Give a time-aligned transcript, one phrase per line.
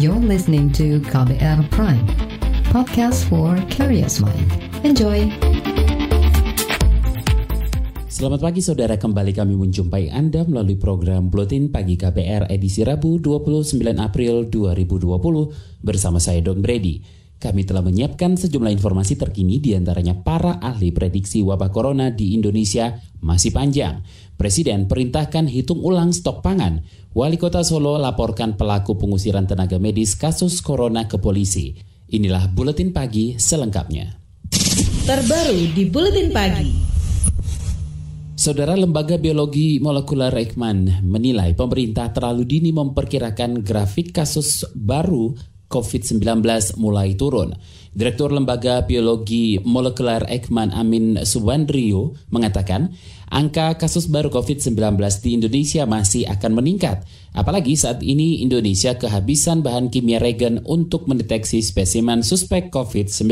[0.00, 2.08] You're listening to KBR Prime,
[2.72, 4.48] podcast for curious mind.
[4.80, 5.28] Enjoy!
[8.08, 13.76] Selamat pagi saudara, kembali kami menjumpai Anda melalui program Buletin Pagi KBR edisi Rabu 29
[14.00, 17.19] April 2020 bersama saya Don Brady.
[17.40, 23.00] Kami telah menyiapkan sejumlah informasi terkini di antaranya para ahli prediksi wabah corona di Indonesia
[23.24, 24.04] masih panjang.
[24.36, 26.84] Presiden perintahkan hitung ulang stok pangan.
[27.16, 31.80] Wali Kota Solo laporkan pelaku pengusiran tenaga medis kasus corona ke polisi.
[32.12, 34.20] Inilah Buletin Pagi selengkapnya.
[35.08, 36.92] Terbaru di Buletin Pagi.
[38.36, 45.36] Saudara Lembaga Biologi Molekuler Eijkman menilai pemerintah terlalu dini memperkirakan grafik kasus baru
[45.70, 46.18] COVID-19
[46.82, 47.54] mulai turun.
[47.90, 52.94] Direktur Lembaga Biologi Molekuler Eijkman Amin Subandrio mengatakan
[53.30, 54.76] angka kasus baru COVID-19
[55.22, 57.06] di Indonesia masih akan meningkat.
[57.30, 63.30] Apalagi saat ini Indonesia kehabisan bahan kimia regen untuk mendeteksi spesimen suspek COVID-19.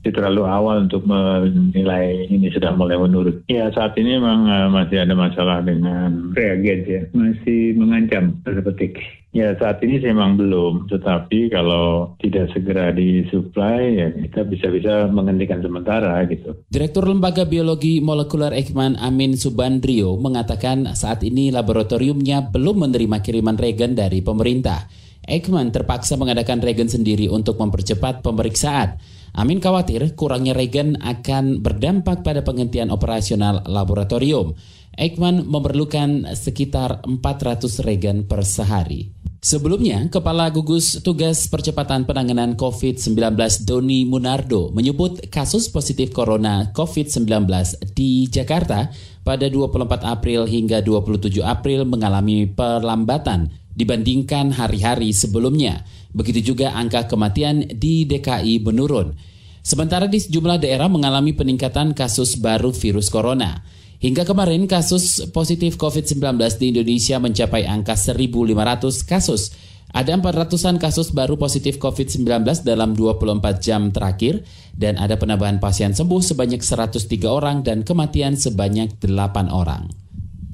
[0.00, 3.44] Itu terlalu awal untuk menilai ini sudah mulai menurun.
[3.44, 8.96] Ya saat ini memang uh, masih ada masalah dengan reagen ya, masih mengancam seperti
[9.36, 15.60] Ya saat ini sih memang belum, tetapi kalau tidak segera disuplai ya kita bisa-bisa menghentikan
[15.60, 16.56] sementara gitu.
[16.72, 23.98] Direktur Lembaga Biologi Molekuler Eijkman Amin Subandrio mengatakan saat ini laboratoriumnya belum menerima kiriman regen
[23.98, 24.86] dari pemerintah.
[25.26, 29.02] Eijkman terpaksa mengadakan regen sendiri untuk mempercepat pemeriksaan.
[29.34, 34.54] Amin khawatir kurangnya regen akan berdampak pada penghentian operasional laboratorium.
[34.94, 39.15] Eijkman memerlukan sekitar 400 regen per sehari.
[39.46, 43.14] Sebelumnya, Kepala Gugus Tugas Percepatan Penanganan COVID-19
[43.62, 47.46] Doni Munardo menyebut kasus positif corona COVID-19
[47.94, 48.90] di Jakarta
[49.22, 55.86] pada 24 April hingga 27 April mengalami perlambatan dibandingkan hari-hari sebelumnya.
[56.10, 59.14] Begitu juga angka kematian di DKI menurun.
[59.62, 63.62] Sementara di sejumlah daerah mengalami peningkatan kasus baru virus corona.
[63.96, 69.56] Hingga kemarin kasus positif COVID-19 di Indonesia mencapai angka 1.500 kasus.
[69.96, 74.44] Ada 400-an kasus baru positif COVID-19 dalam 24 jam terakhir
[74.76, 79.88] dan ada penambahan pasien sembuh sebanyak 103 orang dan kematian sebanyak 8 orang.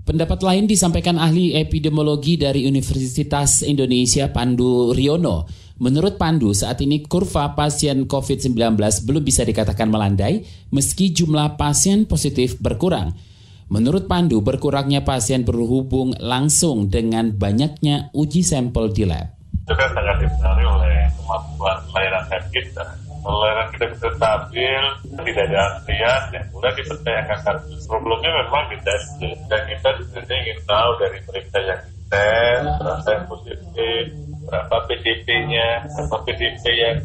[0.03, 5.47] Pendapat lain disampaikan ahli epidemiologi dari Universitas Indonesia Pandu Riono.
[5.83, 12.59] Menurut Pandu, saat ini kurva pasien COVID-19 belum bisa dikatakan melandai meski jumlah pasien positif
[12.63, 13.32] berkurang.
[13.71, 19.33] Menurut Pandu, berkurangnya pasien berhubung langsung dengan banyaknya uji sampel di lab.
[19.63, 22.85] Itu kan sangat dipengaruhi oleh kemampuan layanan lab kita.
[23.23, 24.83] Layanan kita bisa stabil,
[25.23, 27.87] tidak ada antrian, ya mudah dipercayakan kasus.
[27.87, 29.03] Problemnya memang di tes.
[29.47, 34.03] Dan kita sebenarnya ingin tahu dari mereka yang tes, berapa yang positif,
[34.51, 36.99] berapa PDP-nya, berapa PDP yang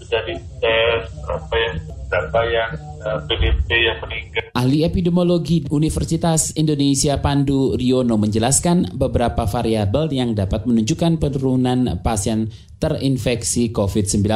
[0.00, 1.76] sudah dites, berapa yang
[2.08, 4.44] berapa yang PDP yang meninggal.
[4.54, 12.50] Ahli epidemiologi Universitas Indonesia Pandu Riono menjelaskan beberapa variabel yang dapat menunjukkan penurunan pasien
[12.82, 14.26] terinfeksi COVID-19.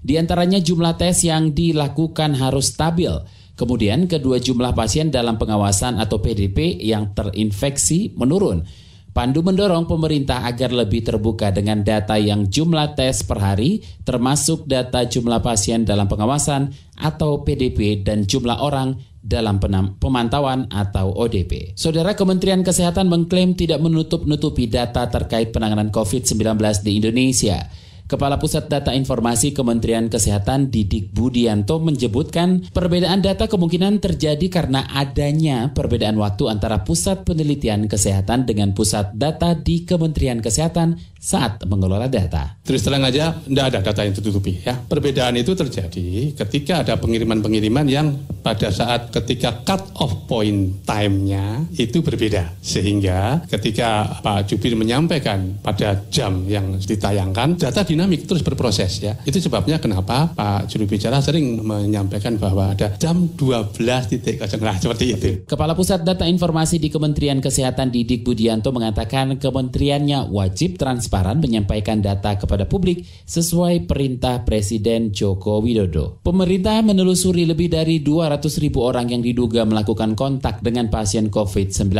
[0.00, 3.12] Di antaranya jumlah tes yang dilakukan harus stabil.
[3.56, 8.64] Kemudian kedua jumlah pasien dalam pengawasan atau PDP yang terinfeksi menurun.
[9.10, 15.02] Pandu mendorong pemerintah agar lebih terbuka dengan data yang jumlah tes per hari, termasuk data
[15.02, 19.58] jumlah pasien dalam pengawasan atau PDP dan jumlah orang dalam
[19.98, 21.74] pemantauan atau ODP.
[21.74, 26.56] Saudara Kementerian Kesehatan mengklaim tidak menutup-nutupi data terkait penanganan COVID-19
[26.86, 27.66] di Indonesia.
[28.10, 35.70] Kepala Pusat Data Informasi Kementerian Kesehatan Didik Budianto menyebutkan perbedaan data kemungkinan terjadi karena adanya
[35.70, 42.56] perbedaan waktu antara Pusat Penelitian Kesehatan dengan Pusat Data di Kementerian Kesehatan saat mengelola data.
[42.64, 44.56] Terus terang aja, tidak ada data yang tertutupi.
[44.64, 44.72] Ya.
[44.72, 52.00] Perbedaan itu terjadi ketika ada pengiriman-pengiriman yang pada saat ketika cut off point time-nya itu
[52.00, 52.56] berbeda.
[52.64, 59.12] Sehingga ketika Pak Jubir menyampaikan pada jam yang ditayangkan, data di dinamik terus berproses ya.
[59.28, 63.76] Itu sebabnya kenapa Pak juru bicara sering menyampaikan bahwa ada jam 12
[64.08, 65.28] titik kosong nah, seperti itu.
[65.44, 72.40] Kepala Pusat Data Informasi di Kementerian Kesehatan Didik Budianto mengatakan kementeriannya wajib transparan menyampaikan data
[72.40, 76.24] kepada publik sesuai perintah Presiden Joko Widodo.
[76.24, 81.92] Pemerintah menelusuri lebih dari 200 ribu orang yang diduga melakukan kontak dengan pasien COVID-19.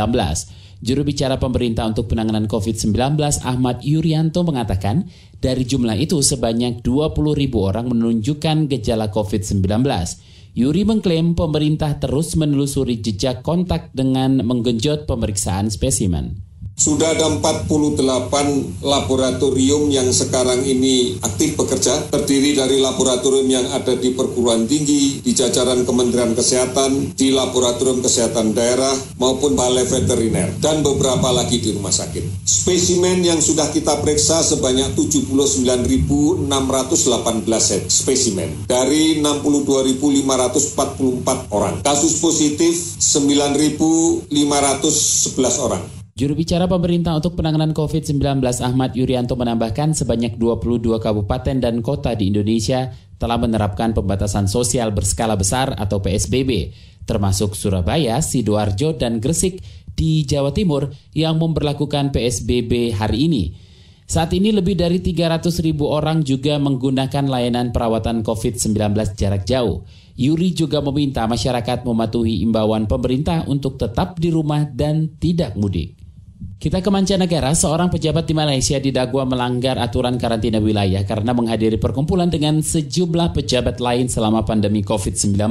[0.81, 2.97] Juru bicara pemerintah untuk penanganan COVID-19
[3.45, 5.05] Ahmad Yuryanto mengatakan
[5.37, 9.61] dari jumlah itu sebanyak 20 ribu orang menunjukkan gejala COVID-19.
[10.51, 16.50] Yuri mengklaim pemerintah terus menelusuri jejak kontak dengan menggenjot pemeriksaan spesimen.
[16.81, 17.69] Sudah ada 48
[18.81, 25.29] laboratorium yang sekarang ini aktif bekerja, terdiri dari laboratorium yang ada di perguruan tinggi, di
[25.29, 31.93] jajaran Kementerian Kesehatan, di laboratorium kesehatan daerah, maupun balai veteriner, dan beberapa lagi di rumah
[31.93, 32.49] sakit.
[32.49, 36.49] Spesimen yang sudah kita periksa sebanyak 79.618
[37.61, 41.85] set spesimen dari 62.544 orang.
[41.85, 44.33] Kasus positif 9.511
[45.61, 46.00] orang.
[46.21, 48.21] Juru bicara pemerintah untuk penanganan COVID-19
[48.61, 55.33] Ahmad Yuryanto menambahkan sebanyak 22 kabupaten dan kota di Indonesia telah menerapkan pembatasan sosial berskala
[55.33, 56.77] besar atau PSBB,
[57.09, 59.65] termasuk Surabaya, Sidoarjo, dan Gresik
[59.97, 63.43] di Jawa Timur yang memperlakukan PSBB hari ini.
[64.05, 68.77] Saat ini lebih dari 300 ribu orang juga menggunakan layanan perawatan COVID-19
[69.17, 69.89] jarak jauh.
[70.21, 76.00] Yuri juga meminta masyarakat mematuhi imbauan pemerintah untuk tetap di rumah dan tidak mudik.
[76.61, 82.29] Kita ke mancanegara, seorang pejabat di Malaysia didakwa melanggar aturan karantina wilayah karena menghadiri perkumpulan
[82.29, 85.41] dengan sejumlah pejabat lain selama pandemi COVID-19.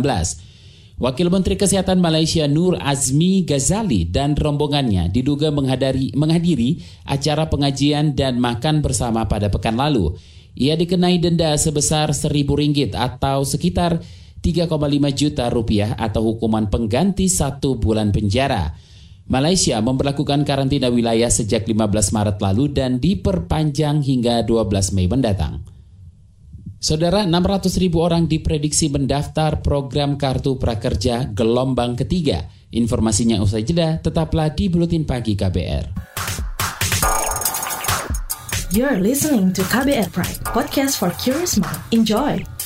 [1.02, 8.38] Wakil Menteri Kesehatan Malaysia Nur Azmi Ghazali dan rombongannya diduga menghadiri, menghadiri acara pengajian dan
[8.38, 10.14] makan bersama pada pekan lalu.
[10.54, 13.98] Ia dikenai denda sebesar seribu ringgit atau sekitar
[14.46, 14.70] 3,5
[15.10, 18.89] juta rupiah atau hukuman pengganti satu bulan penjara.
[19.30, 25.62] Malaysia memperlakukan karantina wilayah sejak 15 Maret lalu dan diperpanjang hingga 12 Mei mendatang.
[26.82, 32.50] Saudara, 600 ribu orang diprediksi mendaftar program Kartu Prakerja gelombang ketiga.
[32.74, 35.84] Informasinya usai jeda, tetaplah di Buletin Pagi KBR.
[38.74, 41.78] You're listening to KBR Pride, podcast for curious mind.
[41.94, 42.59] Enjoy!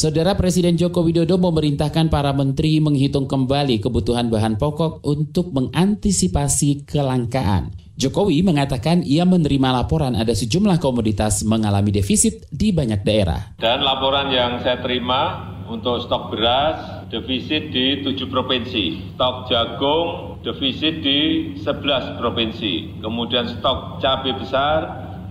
[0.00, 7.76] Saudara Presiden Joko Widodo memerintahkan para menteri menghitung kembali kebutuhan bahan pokok untuk mengantisipasi kelangkaan.
[8.00, 13.52] Jokowi mengatakan ia menerima laporan ada sejumlah komoditas mengalami defisit di banyak daerah.
[13.60, 21.04] Dan laporan yang saya terima untuk stok beras defisit di tujuh provinsi, stok jagung defisit
[21.04, 21.20] di
[21.60, 24.78] 11 provinsi, kemudian stok cabai besar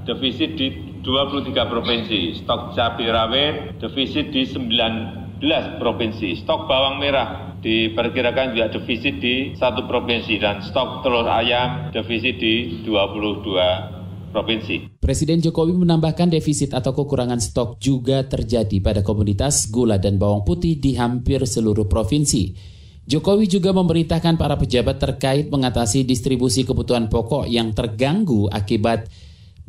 [0.05, 5.39] defisit di 23 provinsi, stok cabai rawit defisit di 19
[5.79, 12.39] provinsi, stok bawang merah diperkirakan juga defisit di satu provinsi dan stok telur ayam defisit
[12.39, 15.01] di 22 provinsi.
[15.01, 20.77] Presiden Jokowi menambahkan defisit atau kekurangan stok juga terjadi pada komoditas gula dan bawang putih
[20.77, 22.77] di hampir seluruh provinsi.
[23.09, 29.09] Jokowi juga memerintahkan para pejabat terkait mengatasi distribusi kebutuhan pokok yang terganggu akibat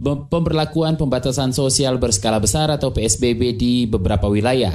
[0.00, 4.72] pemberlakuan pembatasan sosial berskala besar atau PSBB di beberapa wilayah.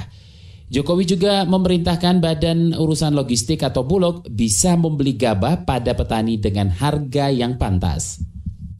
[0.66, 7.30] Jokowi juga memerintahkan Badan Urusan Logistik atau Bulog bisa membeli gabah pada petani dengan harga
[7.30, 8.22] yang pantas.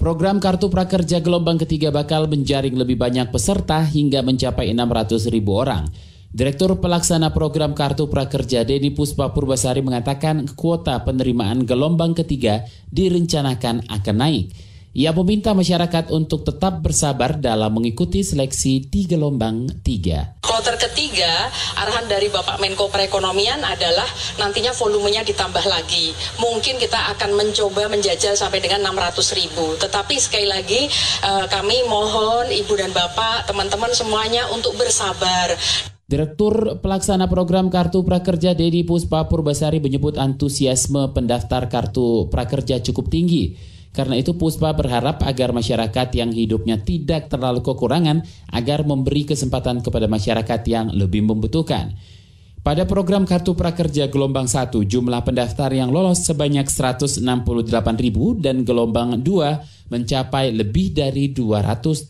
[0.02, 5.90] Program Kartu Prakerja gelombang ketiga bakal menjaring lebih banyak peserta hingga mencapai 600 ribu orang.
[6.36, 14.16] Direktur Pelaksana Program Kartu Prakerja Dedi Puspa Purbasari mengatakan kuota penerimaan gelombang ketiga direncanakan akan
[14.20, 14.52] naik.
[14.96, 20.40] Ia meminta masyarakat untuk tetap bersabar dalam mengikuti seleksi di gelombang tiga.
[20.40, 24.08] Kloter ketiga, arahan dari Bapak Menko Perekonomian adalah
[24.40, 26.16] nantinya volumenya ditambah lagi.
[26.40, 29.76] Mungkin kita akan mencoba menjajal sampai dengan 600 ribu.
[29.76, 30.88] Tetapi sekali lagi
[31.28, 35.60] eh, kami mohon Ibu dan Bapak, teman-teman semuanya untuk bersabar.
[36.08, 43.75] Direktur Pelaksana Program Kartu Prakerja Dedi Puspa Purbasari menyebut antusiasme pendaftar Kartu Prakerja cukup tinggi.
[43.96, 50.12] Karena itu Puspa berharap agar masyarakat yang hidupnya tidak terlalu kekurangan agar memberi kesempatan kepada
[50.12, 51.96] masyarakat yang lebih membutuhkan.
[52.66, 57.22] Pada program Kartu Prakerja gelombang 1, jumlah pendaftar yang lolos sebanyak 168
[58.02, 62.10] ribu dan gelombang 2 mencapai lebih dari 280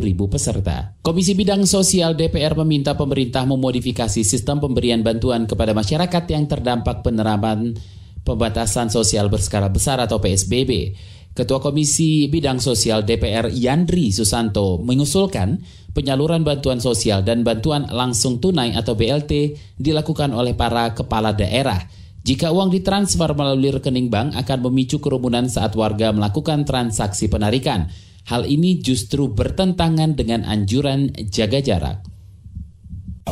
[0.00, 0.96] ribu peserta.
[1.04, 7.76] Komisi Bidang Sosial DPR meminta pemerintah memodifikasi sistem pemberian bantuan kepada masyarakat yang terdampak penerapan
[8.24, 10.96] pembatasan sosial berskala besar atau PSBB.
[11.34, 18.72] Ketua Komisi Bidang Sosial DPR Yandri Susanto mengusulkan penyaluran bantuan sosial dan bantuan langsung tunai
[18.72, 21.78] atau BLT dilakukan oleh para kepala daerah.
[22.24, 27.92] Jika uang ditransfer melalui rekening bank akan memicu kerumunan saat warga melakukan transaksi penarikan.
[28.24, 32.13] Hal ini justru bertentangan dengan anjuran jaga jarak.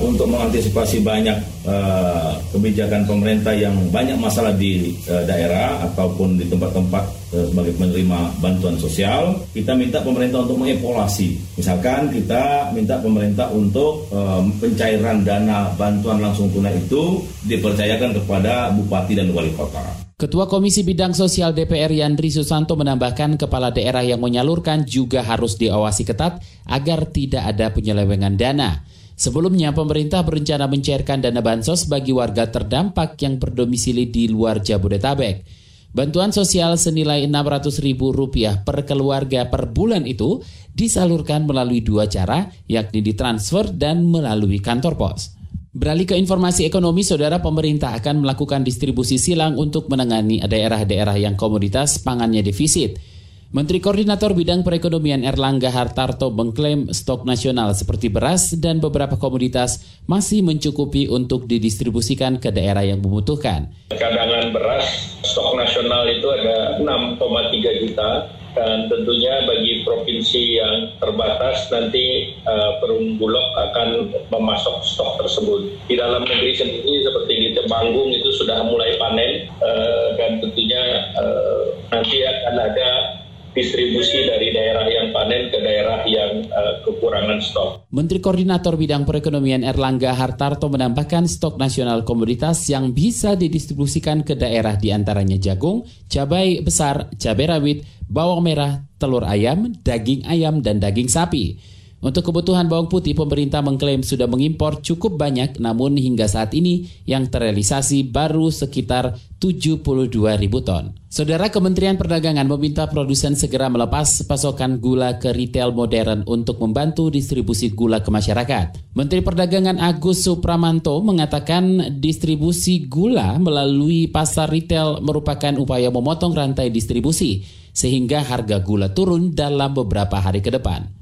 [0.00, 1.36] Untuk mengantisipasi banyak
[1.68, 7.04] uh, kebijakan pemerintah yang banyak masalah di uh, daerah ataupun di tempat-tempat
[7.36, 11.60] uh, sebagai penerima bantuan sosial, kita minta pemerintah untuk mengevaluasi.
[11.60, 19.12] Misalkan kita minta pemerintah untuk uh, pencairan dana bantuan langsung tunai itu dipercayakan kepada bupati
[19.12, 20.12] dan wali kota.
[20.22, 26.06] Ketua Komisi Bidang Sosial DPR Yandri Susanto menambahkan kepala daerah yang menyalurkan juga harus diawasi
[26.06, 28.86] ketat agar tidak ada penyelewengan dana.
[29.14, 35.62] Sebelumnya, pemerintah berencana mencairkan dana bansos bagi warga terdampak yang berdomisili di luar Jabodetabek.
[35.92, 40.40] Bantuan sosial senilai Rp600.000 per keluarga per bulan itu
[40.72, 45.36] disalurkan melalui dua cara, yakni ditransfer dan melalui kantor pos.
[45.72, 52.00] Beralih ke informasi ekonomi, saudara pemerintah akan melakukan distribusi silang untuk menangani daerah-daerah yang komoditas
[52.00, 53.11] pangannya defisit.
[53.52, 60.40] Menteri Koordinator Bidang Perekonomian Erlangga Hartarto mengklaim stok nasional seperti beras dan beberapa komoditas masih
[60.40, 63.68] mencukupi untuk didistribusikan ke daerah yang membutuhkan.
[63.92, 72.32] Cadangan beras stok nasional itu ada 6,3 juta dan tentunya bagi provinsi yang terbatas nanti
[72.48, 75.76] uh, Perum Bulog akan memasok stok tersebut.
[75.92, 81.76] Di dalam negeri sendiri seperti di Temanggung itu sudah mulai panen uh, dan tentunya uh,
[81.92, 83.20] nanti akan ada
[83.52, 87.70] distribusi dari daerah yang panen ke daerah yang uh, kekurangan stok.
[87.92, 94.76] Menteri Koordinator Bidang Perekonomian Erlangga Hartarto menambahkan stok nasional komoditas yang bisa didistribusikan ke daerah
[94.76, 97.78] di antaranya jagung, cabai besar, cabai rawit,
[98.08, 101.60] bawang merah, telur ayam, daging ayam, dan daging sapi.
[102.02, 107.30] Untuk kebutuhan bawang putih, pemerintah mengklaim sudah mengimpor cukup banyak, namun hingga saat ini yang
[107.30, 110.98] terrealisasi baru sekitar 72 ribu ton.
[111.06, 117.70] Saudara Kementerian Perdagangan meminta produsen segera melepas pasokan gula ke retail modern untuk membantu distribusi
[117.70, 118.98] gula ke masyarakat.
[118.98, 127.46] Menteri Perdagangan Agus Supramanto mengatakan distribusi gula melalui pasar retail merupakan upaya memotong rantai distribusi
[127.70, 131.01] sehingga harga gula turun dalam beberapa hari ke depan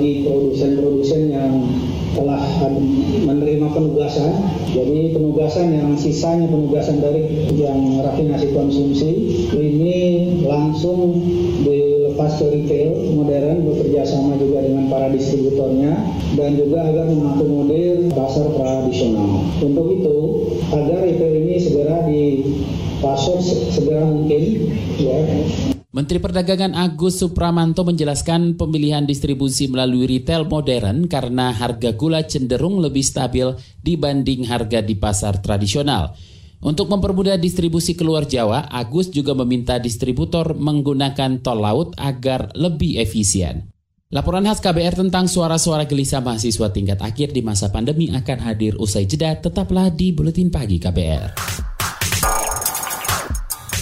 [0.00, 1.52] bagi produsen-produsen yang
[2.16, 2.40] telah
[3.26, 4.32] menerima penugasan.
[4.70, 9.10] Jadi penugasan yang sisanya penugasan dari yang rafinasi konsumsi
[9.52, 9.96] ini
[10.46, 11.20] langsung
[11.66, 15.92] dilepas ke retail modern bekerja sama juga dengan para distributornya
[16.38, 19.44] dan juga agar mengakomodir pasar tradisional.
[19.58, 20.18] Untuk itu
[20.70, 23.38] agar retail ini segera dipasok
[23.74, 24.42] segera mungkin
[25.02, 25.18] ya
[26.00, 33.04] Menteri Perdagangan Agus Supramanto menjelaskan pemilihan distribusi melalui retail modern karena harga gula cenderung lebih
[33.04, 33.52] stabil
[33.84, 36.16] dibanding harga di pasar tradisional.
[36.64, 43.68] Untuk mempermudah distribusi keluar Jawa, Agus juga meminta distributor menggunakan tol laut agar lebih efisien.
[44.08, 49.04] Laporan khas KBR tentang suara-suara gelisah mahasiswa tingkat akhir di masa pandemi akan hadir usai
[49.04, 49.36] jeda.
[49.36, 51.69] Tetaplah di Buletin Pagi KBR.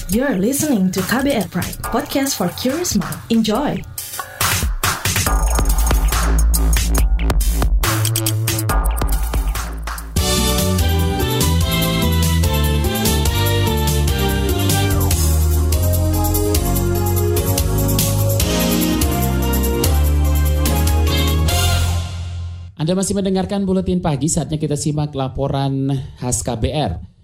[0.09, 3.21] You're listening to KBR Pride, podcast for curious mind.
[3.29, 3.77] Enjoy!
[22.81, 27.18] Anda masih mendengarkan buletin pagi, saatnya kita simak laporan khas KBR.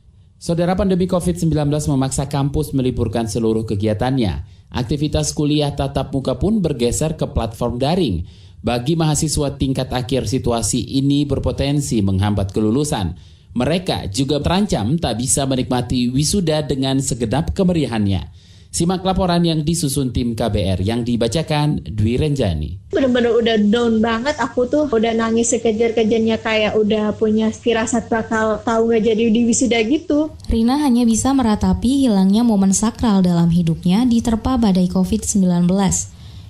[0.44, 4.44] Saudara pandemi COVID-19 memaksa kampus meliburkan seluruh kegiatannya.
[4.76, 8.28] Aktivitas kuliah tatap muka pun bergeser ke platform daring.
[8.60, 13.16] Bagi mahasiswa tingkat akhir situasi ini berpotensi menghambat kelulusan.
[13.56, 18.43] Mereka juga terancam tak bisa menikmati wisuda dengan segenap kemeriahannya.
[18.74, 22.90] Simak laporan yang disusun tim KBR yang dibacakan Dwi Renjani.
[22.90, 28.90] Bener-bener udah down banget aku tuh udah nangis sekejar-kejarnya kayak udah punya firasat bakal tahu
[28.90, 30.34] gak jadi di wisuda gitu.
[30.50, 35.70] Rina hanya bisa meratapi hilangnya momen sakral dalam hidupnya diterpa badai COVID-19.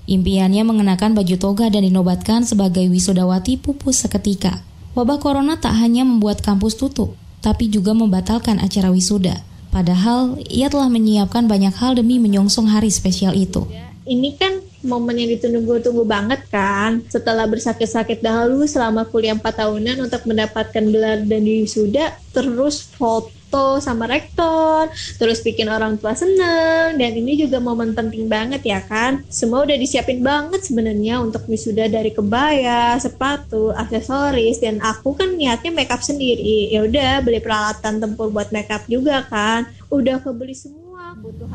[0.09, 4.65] Impiannya mengenakan baju toga dan dinobatkan sebagai wisudawati pupus seketika.
[4.97, 9.45] Wabah corona tak hanya membuat kampus tutup, tapi juga membatalkan acara wisuda.
[9.75, 13.67] Padahal ia telah menyiapkan banyak hal demi menyongsong hari spesial itu.
[14.07, 17.03] Ini kan momen yang ditunggu-tunggu banget kan.
[17.11, 23.79] Setelah bersakit-sakit dahulu selama kuliah 4 tahunan untuk mendapatkan gelar dan wisuda, terus foto foto
[23.79, 29.23] sama rektor, terus bikin orang tua seneng, dan ini juga momen penting banget ya kan.
[29.31, 35.71] Semua udah disiapin banget sebenarnya untuk wisuda dari kebaya, sepatu, aksesoris, dan aku kan niatnya
[35.71, 36.75] makeup sendiri.
[36.75, 39.71] Ya udah beli peralatan tempur buat makeup juga kan.
[39.87, 40.85] Udah kebeli semua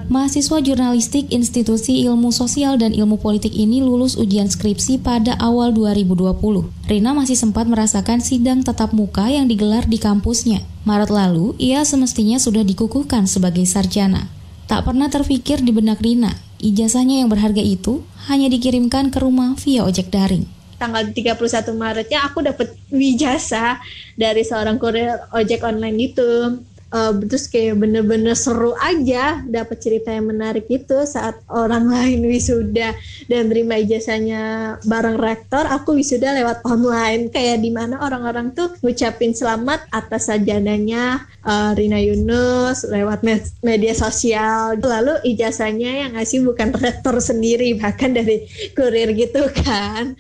[0.09, 6.89] Mahasiswa jurnalistik Institusi Ilmu Sosial dan Ilmu Politik ini lulus ujian skripsi pada awal 2020.
[6.89, 10.65] Rina masih sempat merasakan sidang tatap muka yang digelar di kampusnya.
[10.89, 14.25] Maret lalu, ia semestinya sudah dikukuhkan sebagai sarjana.
[14.65, 19.85] Tak pernah terfikir di benak Rina, ijazahnya yang berharga itu hanya dikirimkan ke rumah via
[19.85, 23.77] ojek daring tanggal 31 Maretnya aku dapat wijasa
[24.15, 30.29] dari seorang kurir ojek online itu uh, terus kayak bener-bener seru aja dapat cerita yang
[30.29, 32.93] menarik itu saat orang lain wisuda
[33.29, 37.29] dan terima ijazahnya bareng rektor aku wisuda lewat online.
[37.29, 43.93] Kayak di mana orang-orang tuh ngucapin selamat atas sajananya uh, Rina Yunus lewat med media
[43.93, 44.77] sosial.
[44.79, 50.17] Lalu ijazahnya yang ngasih bukan rektor sendiri bahkan dari kurir gitu kan.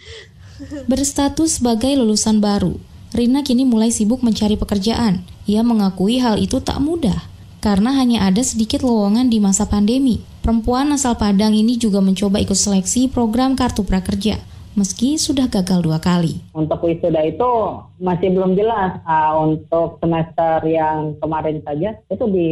[0.91, 5.25] Berstatus sebagai lulusan baru Rina kini mulai sibuk mencari pekerjaan.
[5.49, 7.25] Ia mengakui hal itu tak mudah
[7.59, 10.23] karena hanya ada sedikit lowongan di masa pandemi.
[10.39, 14.39] Perempuan asal Padang ini juga mencoba ikut seleksi program Kartu Prakerja
[14.77, 16.39] meski sudah gagal dua kali.
[16.55, 17.51] Untuk wisuda itu
[17.99, 19.03] masih belum jelas.
[19.03, 22.49] Uh, untuk semester yang kemarin saja itu di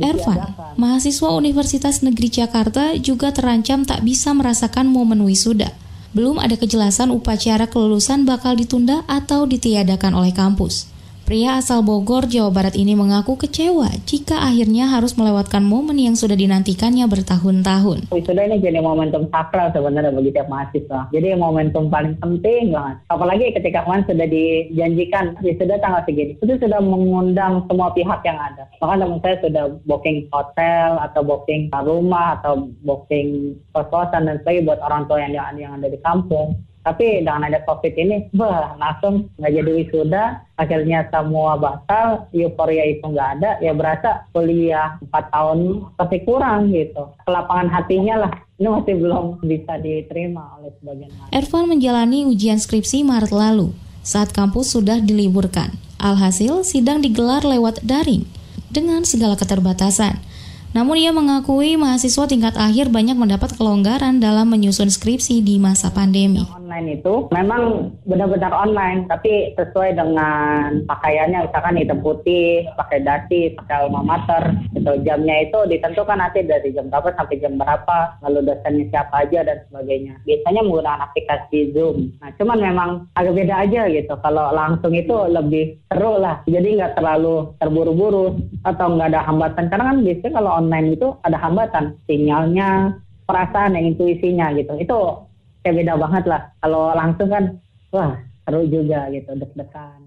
[0.00, 0.38] Ervan,
[0.80, 5.68] mahasiswa Universitas Negeri Jakarta juga terancam tak bisa merasakan momen wisuda
[6.16, 10.97] belum ada kejelasan upacara kelulusan bakal ditunda atau ditiadakan oleh kampus.
[11.28, 16.32] Pria asal Bogor, Jawa Barat ini mengaku kecewa jika akhirnya harus melewatkan momen yang sudah
[16.32, 18.08] dinantikannya bertahun-tahun.
[18.08, 21.12] Wisuda ini jadi momentum sakral sebenarnya bagi tiap mahasiswa.
[21.12, 23.04] Jadi momentum paling penting banget.
[23.12, 26.32] Apalagi ketika kemarin sudah dijanjikan wisuda tanggal segini.
[26.40, 28.64] Itu sudah mengundang semua pihak yang ada.
[28.80, 34.80] Bahkan teman saya sudah booking hotel atau booking rumah atau booking kos-kosan dan sebagainya buat
[34.80, 36.56] orang tua yang ada di kampung.
[36.88, 40.24] Tapi dengan ada COVID ini, bah, langsung nggak jadi wisuda,
[40.56, 47.12] akhirnya semua batal, euforia itu nggak ada, ya berasa kuliah 4 tahun pasti kurang gitu.
[47.28, 51.36] Kelapangan hatinya lah, ini masih belum bisa diterima oleh sebagian mahasiswa.
[51.36, 55.76] Ervan menjalani ujian skripsi Maret lalu, saat kampus sudah diliburkan.
[56.00, 58.24] Alhasil, sidang digelar lewat daring,
[58.72, 60.24] dengan segala keterbatasan.
[60.72, 66.44] Namun ia mengakui mahasiswa tingkat akhir banyak mendapat kelonggaran dalam menyusun skripsi di masa pandemi.
[66.68, 73.88] Online itu memang benar-benar online, tapi sesuai dengan pakaiannya, misalkan hitam putih, pakai dasi, pakai
[73.88, 78.84] alma mater, itu jamnya itu ditentukan nanti dari jam berapa sampai jam berapa, lalu dosennya
[78.92, 80.20] siapa aja dan sebagainya.
[80.28, 82.12] Biasanya menggunakan aplikasi Zoom.
[82.20, 84.12] Nah, cuman memang agak beda aja gitu.
[84.20, 88.36] Kalau langsung itu lebih seru lah, jadi nggak terlalu terburu-buru
[88.68, 89.72] atau nggak ada hambatan.
[89.72, 92.92] Karena kan biasanya kalau online itu ada hambatan sinyalnya
[93.24, 95.27] perasaan dan intuisinya gitu itu
[95.68, 96.40] kayak beda banget lah.
[96.64, 97.44] Kalau langsung kan
[97.92, 98.16] wah
[98.48, 100.00] seru juga gitu deg-degan.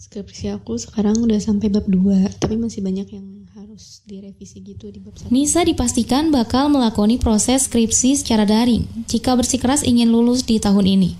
[0.00, 4.98] Skripsi aku sekarang udah sampai bab 2 tapi masih banyak yang harus direvisi gitu di
[4.98, 10.56] bab 1 Nisa dipastikan bakal melakoni proses skripsi secara daring jika bersikeras ingin lulus di
[10.56, 11.12] tahun ini.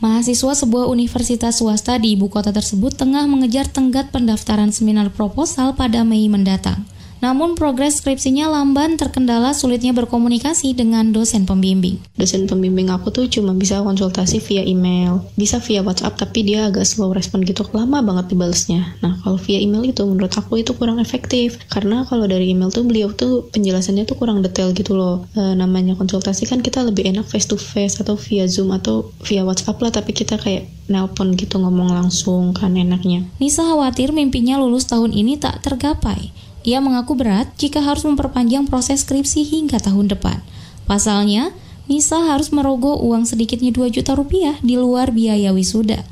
[0.00, 6.04] Mahasiswa sebuah universitas swasta di ibu kota tersebut tengah mengejar tenggat pendaftaran seminar proposal pada
[6.04, 6.84] Mei mendatang.
[7.24, 11.96] Namun progres skripsinya lamban terkendala sulitnya berkomunikasi dengan dosen pembimbing.
[12.20, 16.84] Dosen pembimbing aku tuh cuma bisa konsultasi via email, bisa via WhatsApp tapi dia agak
[16.84, 18.96] slow respon gitu, lama banget dibalesnya.
[19.00, 22.84] Nah kalau via email itu menurut aku itu kurang efektif karena kalau dari email tuh
[22.84, 25.24] beliau tuh penjelasannya tuh kurang detail gitu loh.
[25.32, 29.42] E, namanya konsultasi kan kita lebih enak face to face atau via Zoom atau via
[29.42, 33.26] WhatsApp lah tapi kita kayak nelpon gitu ngomong langsung kan enaknya.
[33.42, 39.06] Nisa khawatir mimpinya lulus tahun ini tak tergapai ia mengaku berat jika harus memperpanjang proses
[39.06, 40.42] skripsi hingga tahun depan.
[40.90, 41.54] Pasalnya,
[41.86, 46.02] Nisa harus merogoh uang sedikitnya 2 juta rupiah di luar biaya wisuda.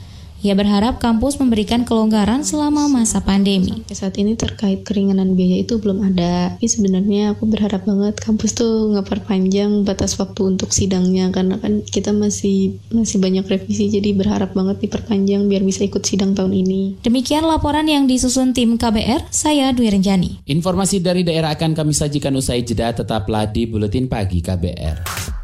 [0.45, 3.81] Ia berharap kampus memberikan kelonggaran selama masa pandemi.
[3.89, 6.53] Sampai saat ini terkait keringanan biaya itu belum ada.
[6.61, 12.13] Tapi sebenarnya aku berharap banget kampus tuh ngeperpanjang batas waktu untuk sidangnya karena kan kita
[12.13, 17.01] masih masih banyak revisi jadi berharap banget diperpanjang biar bisa ikut sidang tahun ini.
[17.01, 20.45] Demikian laporan yang disusun tim KBR, saya Dwi Renjani.
[20.45, 25.44] Informasi dari daerah akan kami sajikan usai jeda tetaplah di Buletin Pagi KBR.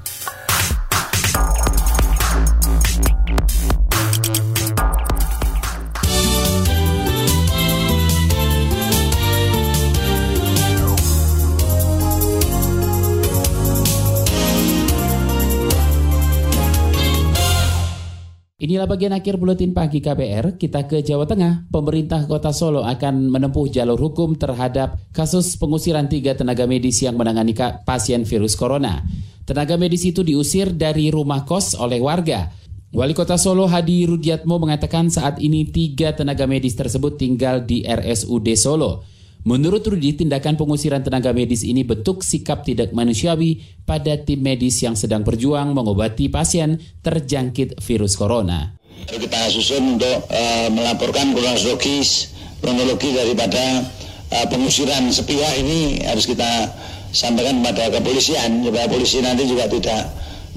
[18.61, 20.61] Inilah bagian akhir buletin pagi KBR.
[20.61, 21.73] Kita ke Jawa Tengah.
[21.73, 27.57] Pemerintah Kota Solo akan menempuh jalur hukum terhadap kasus pengusiran tiga tenaga medis yang menangani
[27.81, 29.01] pasien virus corona.
[29.49, 32.53] Tenaga medis itu diusir dari rumah kos oleh warga.
[32.93, 38.45] Wali Kota Solo Hadi Rudiatmo mengatakan saat ini tiga tenaga medis tersebut tinggal di RSUD
[38.53, 39.01] Solo.
[39.41, 44.93] Menurut Rudi, tindakan pengusiran tenaga medis ini bentuk sikap tidak manusiawi pada tim medis yang
[44.93, 48.77] sedang berjuang mengobati pasien terjangkit virus corona.
[49.09, 53.81] Kita susun untuk uh, melaporkan kronologis kronologi daripada
[54.29, 56.69] uh, pengusiran sepihak ini harus kita
[57.09, 60.05] sampaikan kepada kepolisian supaya polisi nanti juga tidak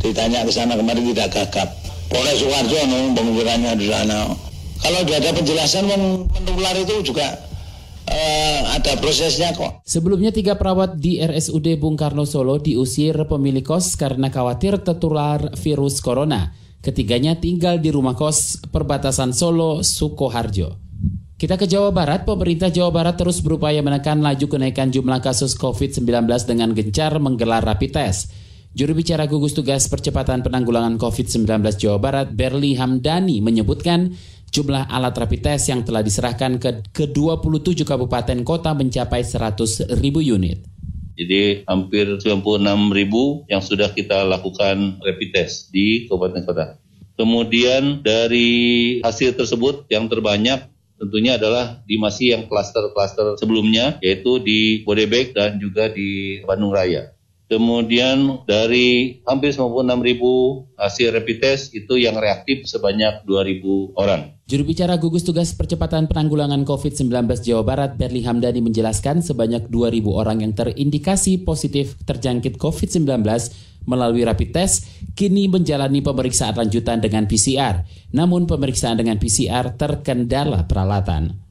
[0.04, 1.72] ditanya ke sana kemarin tidak gagap.
[2.12, 4.28] Polres Sukarjo no, pengusirannya di sana.
[4.84, 7.32] Kalau tidak ada penjelasan menular itu juga
[8.14, 9.82] uh, ada prosesnya kok.
[9.82, 15.98] Sebelumnya tiga perawat di RSUD Bung Karno Solo diusir pemilik kos karena khawatir tertular virus
[15.98, 16.54] corona.
[16.78, 20.84] Ketiganya tinggal di rumah kos perbatasan Solo, Sukoharjo.
[21.34, 26.30] Kita ke Jawa Barat, pemerintah Jawa Barat terus berupaya menekan laju kenaikan jumlah kasus COVID-19
[26.46, 28.30] dengan gencar menggelar rapid test.
[28.74, 31.46] Juru bicara gugus tugas percepatan penanggulangan COVID-19
[31.78, 34.14] Jawa Barat, Berli Hamdani, menyebutkan
[34.54, 40.62] Jumlah alat rapid test yang telah diserahkan ke ke-27 kabupaten kota mencapai 100 ribu unit.
[41.18, 46.78] Jadi hampir 96 ribu yang sudah kita lakukan rapid test di kabupaten kota.
[47.18, 50.70] Kemudian dari hasil tersebut yang terbanyak
[51.02, 57.13] tentunya adalah di masih yang klaster-klaster sebelumnya yaitu di Bodebek dan juga di Bandung Raya.
[57.54, 64.34] Kemudian dari hampir 96 ribu hasil rapid test itu yang reaktif sebanyak 2 ribu orang.
[64.50, 67.14] Juru bicara gugus tugas percepatan penanggulangan COVID-19
[67.46, 73.22] Jawa Barat, Berli Hamdani menjelaskan sebanyak 2 ribu orang yang terindikasi positif terjangkit COVID-19
[73.86, 77.86] melalui rapid test kini menjalani pemeriksaan lanjutan dengan PCR.
[78.10, 81.43] Namun pemeriksaan dengan PCR terkendala peralatan.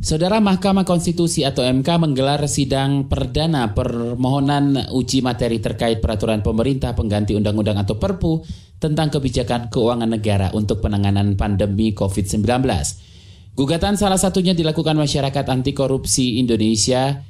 [0.00, 7.36] Saudara Mahkamah Konstitusi atau MK menggelar sidang perdana permohonan uji materi terkait peraturan pemerintah pengganti
[7.36, 8.40] undang-undang atau Perpu
[8.80, 12.48] tentang kebijakan keuangan negara untuk penanganan pandemi COVID-19.
[13.52, 17.20] Gugatan salah satunya dilakukan masyarakat anti korupsi Indonesia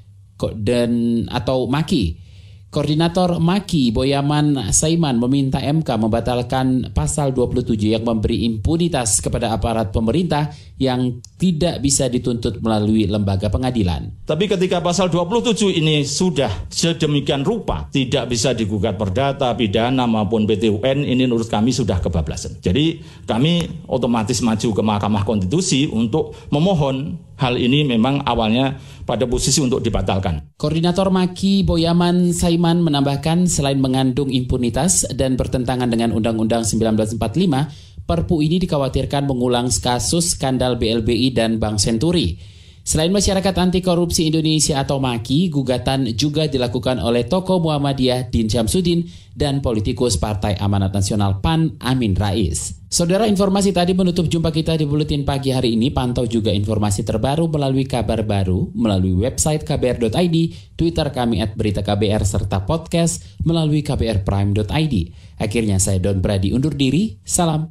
[0.55, 2.30] dan atau MAKI
[2.71, 10.55] Koordinator Maki Boyaman Saiman meminta MK membatalkan pasal 27 yang memberi impunitas kepada aparat pemerintah
[10.79, 14.15] yang tidak bisa dituntut melalui lembaga pengadilan.
[14.23, 21.03] Tapi ketika pasal 27 ini sudah sedemikian rupa tidak bisa digugat perdata, pidana maupun PTUN
[21.03, 22.63] ini menurut kami sudah kebablasan.
[22.63, 28.77] Jadi kami otomatis maju ke Mahkamah Konstitusi untuk memohon hal ini memang awalnya
[29.09, 30.55] pada posisi untuk dibatalkan.
[30.61, 38.59] Koordinator Maki Boyaman Saiman menambahkan selain mengandung impunitas dan bertentangan dengan Undang-Undang 1945, Perpu ini
[38.59, 42.35] dikhawatirkan mengulang kasus skandal BLBI dan Bank Senturi.
[42.91, 49.07] Selain masyarakat anti korupsi Indonesia atau MAKI, gugatan juga dilakukan oleh tokoh Muhammadiyah Din Syamsuddin
[49.31, 52.83] dan politikus Partai Amanat Nasional PAN Amin Rais.
[52.91, 55.95] Saudara informasi tadi menutup jumpa kita di Buletin Pagi hari ini.
[55.95, 60.37] Pantau juga informasi terbaru melalui kabar baru, melalui website kbr.id,
[60.75, 64.95] Twitter kami at berita KBR, serta podcast melalui kbrprime.id.
[65.39, 67.23] Akhirnya saya Don Brady undur diri.
[67.23, 67.71] Salam.